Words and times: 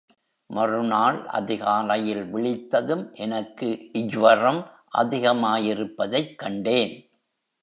மறுநாள் 0.49 1.27
அதிகாலையில் 1.27 2.23
விழித்ததும், 2.33 3.15
எனக்கு 3.15 3.89
ஜ்வரம் 3.93 4.61
அதிகமாயிருப்பதைக் 4.97 6.35
கண்டேன். 6.35 7.09